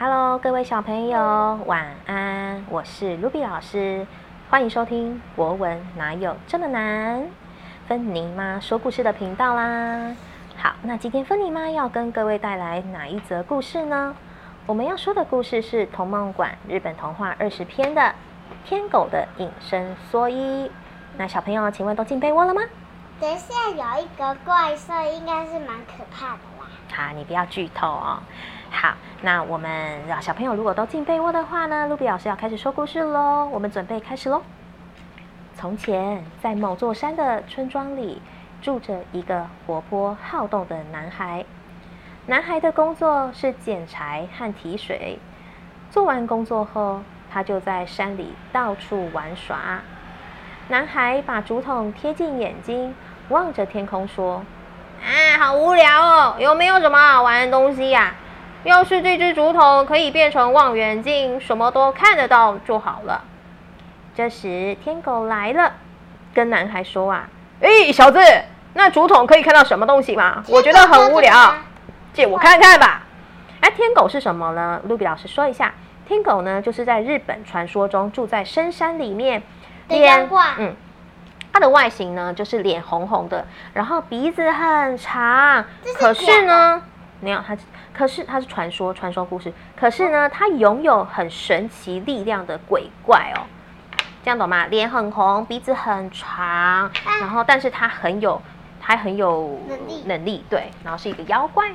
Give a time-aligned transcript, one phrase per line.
[0.00, 2.64] Hello，各位小朋友，晚安！
[2.70, 4.06] 我是 Ruby 老师，
[4.48, 7.28] 欢迎收听国文哪有这么难？
[7.88, 10.14] 芬妮妈说故事的频道啦。
[10.56, 14.14] 好，那今天芬妮妈要跟各位带来哪一则故事呢？
[14.66, 18.00] 我们要说的故事是童梦馆日本童话二十篇的
[18.64, 20.68] 《天狗的隐身蓑衣》。
[21.16, 22.62] 那小朋友，请问都进被窝了吗？
[23.18, 26.68] 等一下有一个怪兽，应该是蛮可怕的啦。
[26.92, 28.22] 好，你不要剧透哦。
[28.70, 33.48] 好，那我们小朋友如果都进被窝的话呢，露比老师要开始说故事喽。
[33.52, 34.42] 我们准备开始喽。
[35.54, 38.22] 从前，在某座山的村庄里，
[38.62, 41.44] 住着一个活泼好动的男孩。
[42.26, 45.18] 男孩的工作是捡柴和提水。
[45.90, 47.00] 做完工作后，
[47.32, 49.80] 他就在山里到处玩耍。
[50.68, 52.94] 男孩把竹筒贴近眼睛。
[53.30, 54.42] 望着天空说
[55.04, 56.36] ：“啊，好无聊哦！
[56.38, 58.14] 有没有什么好玩的东西呀？
[58.68, 63.24] 要是这只竹筒可以变成望远镜，什么都看得到就好了。”
[64.14, 65.72] 这时，天狗来了，
[66.34, 67.28] 跟男孩说：“啊，
[67.60, 68.20] 哎，小子，
[68.74, 70.44] 那竹筒可以看到什么东西吗？
[70.48, 71.54] 我觉得很无聊，
[72.12, 73.02] 借我看看吧。”
[73.60, 74.80] 哎，天狗是什么呢？
[74.84, 75.72] 露比老师说一下，
[76.06, 79.42] 天狗呢，就是在日本传说中住在深山里面，
[79.88, 80.76] 连嗯。
[81.50, 85.64] 它的外形呢，就是脸红红的，然后鼻子很长。
[85.96, 86.82] 可是呢，
[87.20, 87.56] 没有他，
[87.92, 89.52] 可是他是传说，传说故事。
[89.76, 93.46] 可是呢，他拥有很神奇力量的鬼怪哦。
[94.22, 94.66] 这样懂吗？
[94.66, 98.40] 脸很红，鼻子很长，然后但是他很有，
[98.80, 100.70] 还很有能力，能力对。
[100.84, 101.70] 然后是一个妖怪。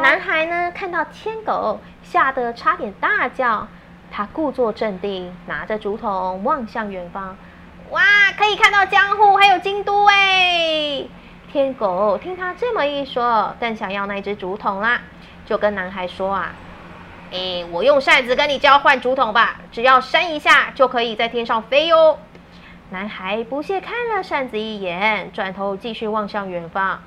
[0.00, 3.66] 男孩呢，看到天狗，吓得差点大叫。
[4.10, 7.36] 他故作镇定，拿着竹筒望向远方。
[7.90, 8.02] 哇，
[8.38, 11.04] 可以看到江户还有京都哎！
[11.50, 15.00] 天狗听他这么一说，更想要那只竹筒啦，
[15.46, 16.52] 就跟男孩说啊
[17.32, 22.18] ：“哎，我用扇子跟你交换竹筒吧，只要扇一下就可以在天上飞哟。”
[22.90, 27.02] 男孩不屑看了扇子一眼，转头继续望向远方。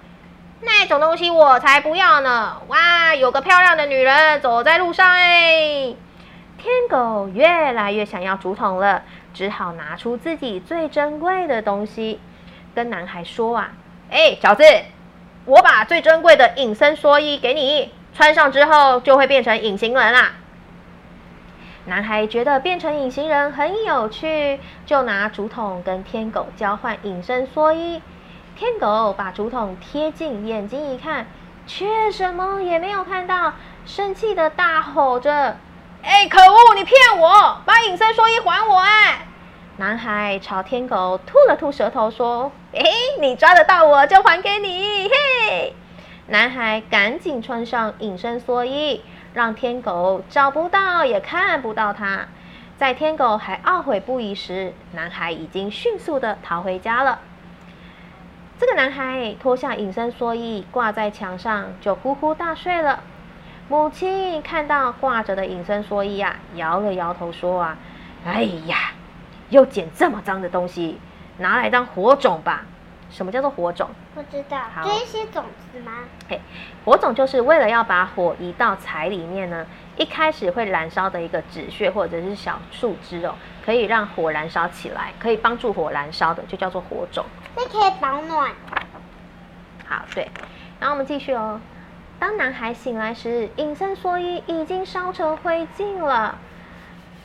[0.61, 2.61] 那种东西我才不要呢！
[2.67, 5.93] 哇，有个漂亮的女人走在路上哎！
[6.57, 9.03] 天狗越来越想要竹筒了。
[9.33, 12.19] 只好拿出自己最珍贵的东西，
[12.75, 13.71] 跟男孩说：“啊，
[14.11, 14.63] 哎，小子，
[15.45, 20.33] 我把最珍贵的隐身蓑衣给你，穿上之后就会变成隐形人啦。”
[21.85, 28.01] 男孩觉得变成隐形人很有趣，就拿竹筒跟天狗交换隐身蓑衣。
[28.55, 31.25] 天狗把竹筒贴近眼睛一看，
[31.66, 33.53] 却什么也没有看到，
[33.85, 35.57] 生气的大吼着。
[36.03, 36.75] 哎，可恶！
[36.75, 38.78] 你骗我，把隐身蓑衣还我！
[38.78, 39.25] 哎，
[39.81, 42.83] 男孩朝天狗吐了吐舌头，说：“哎，
[43.19, 45.09] 你抓得到我就还给你。”
[45.49, 45.73] 嘿，
[46.27, 49.01] 男孩赶紧穿上隐身蓑衣，
[49.33, 52.27] 让天狗找不到也看不到他。
[52.77, 57.17] 在天狗还懊悔不已时，男孩已经迅速的逃回家了。
[58.59, 62.99] 这个男孩脱下隐身蓑衣，挂在墙上，就呼呼大睡了。
[63.67, 67.77] 母亲看到挂着的隐身蓑衣啊，摇了摇头说：“啊，
[68.23, 68.91] 哎呀，
[69.51, 71.00] 又捡这么脏的东西，
[71.38, 72.66] 拿来当火种吧。
[73.12, 73.89] 什么叫做火种？
[74.16, 75.91] 不知道，这些种子吗？
[76.29, 76.39] 嘿，
[76.85, 79.67] 火种就是为了要把火移到柴里面呢。
[79.97, 87.25] 一开始会燃烧的一个纸屑或者是小树枝哦，可以让火燃烧起来，可以帮助火燃烧的，就叫做火种。
[87.56, 88.50] 这可以保暖。
[89.85, 90.31] 好，对，
[90.79, 91.59] 然后我们继续哦。”
[92.17, 96.38] 当男孩醒来时，隐身蓑衣已经烧成灰烬了。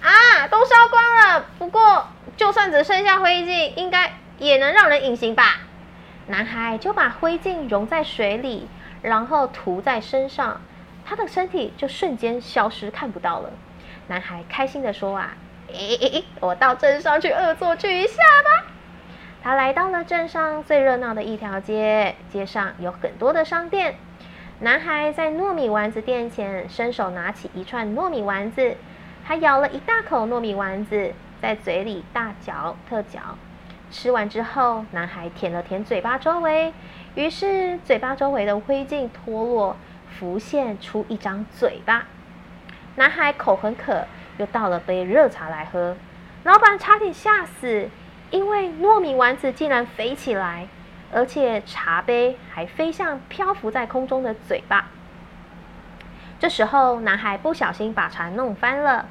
[0.06, 1.46] 啊，都烧光了。
[1.58, 2.06] 不过，
[2.36, 5.58] 就算只剩下灰烬，应该也能让人隐形吧？
[6.28, 8.68] 男孩就把灰烬融在水里，
[9.02, 10.60] 然后涂在身上，
[11.04, 13.50] 他的身体就瞬间消失，看不到了。
[14.06, 15.36] 男孩开心的说：“啊，
[15.72, 18.66] 诶，我到镇上去恶作剧一下吧。”
[19.42, 23.96] 他来到了镇上最热闹的一条街，街上有很多的商店。
[24.60, 28.76] 男孩在糯米丸子店前伸手拿起一串糯米丸子，
[29.26, 31.12] 他咬了一大口糯米丸子，
[31.42, 33.18] 在嘴里大嚼特嚼。
[33.90, 36.72] 吃完之后，男孩舔了舔嘴巴周围，
[37.16, 39.76] 于是嘴巴周围的灰烬脱落，
[40.16, 42.04] 浮现出一张嘴巴。
[42.94, 44.06] 男孩口很渴，
[44.38, 45.96] 又倒了杯热茶来喝。
[46.44, 47.90] 老板差点吓死，
[48.30, 50.68] 因为糯米丸子竟然飞起来。
[51.12, 54.88] 而且茶杯还飞向漂浮在空中的嘴巴。
[56.38, 59.06] 这时候，男孩不小心把茶弄翻了，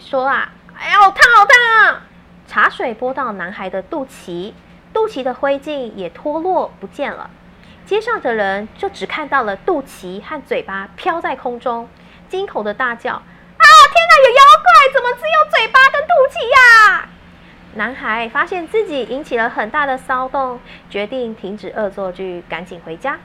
[0.00, 2.00] 说：“啊，哎呀，好烫，好烫！”
[2.46, 4.52] 茶水泼到男孩的肚脐，
[4.92, 7.30] 肚脐的灰烬也脱落不见了。
[7.86, 11.88] 街上的人就只看到了肚脐和嘴巴飘在空中。
[12.28, 14.92] 惊恐的大叫：“啊，天哪，有妖怪！
[14.92, 17.08] 怎么只有嘴巴跟肚脐呀？”
[17.76, 20.60] 男孩发现自己引起了很大的骚动，
[20.90, 23.18] 决定停止恶作剧，赶紧回家。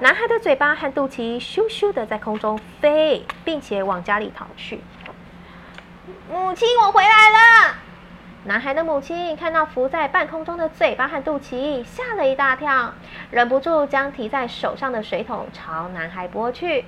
[0.00, 4.80] 男孩的嘴巴和肚脐咻咻的在空中飞，并且往家里逃去。
[6.30, 7.74] 母亲，我回来了。
[8.44, 12.94] 男孩的母亲看到浮在半空中的嘴巴和肚脐，吓了一大跳，
[13.32, 16.84] 忍不住将提在手上的水桶朝男孩泼去，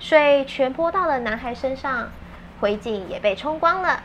[0.00, 2.10] 水全泼到了男孩身上，
[2.58, 4.02] 灰烬也被冲光了，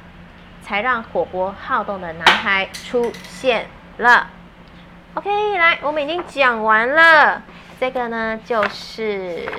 [0.62, 3.66] 才让活泼好动的男孩出现
[3.98, 4.28] 了。
[5.16, 7.42] OK，来，我们已经讲完了，
[7.80, 9.50] 这个呢就是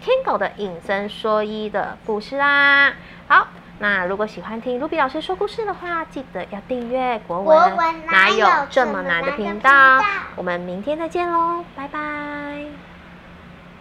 [0.00, 2.92] 天狗的隐身说一的故事啦。
[3.28, 3.46] 好。
[3.82, 7.74] 那如果喜欢听卢比老师说故事的话，记得要订阅国文，
[8.04, 9.98] 哪有这么难的频道？
[10.36, 12.19] 我们明天再见喽，拜拜。